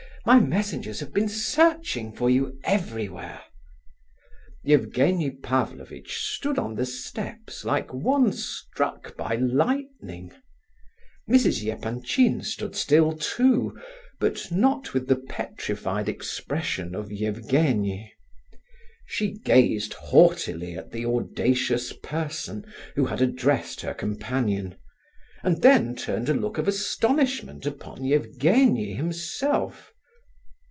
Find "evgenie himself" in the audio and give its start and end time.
28.05-29.87